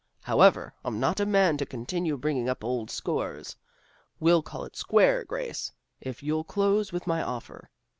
[0.23, 3.55] However, I'm not a man to continue bringing up old scores.
[4.19, 7.69] We'll call it square, Grace, if you'll close with my offer.